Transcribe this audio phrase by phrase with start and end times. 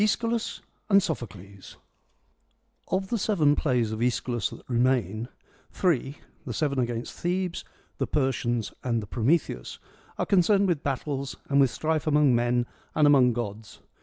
[0.01, 1.77] —^ESCHYLUS AND SOPHOCLES
[2.87, 5.27] Of the seven plays of ^Eschylus that remain,
[5.69, 7.63] three— the Seven against Thebes,
[7.99, 9.77] the Persians, and the Prometheus—
[10.17, 13.79] are concerned with battles, and with strife among men and among gods.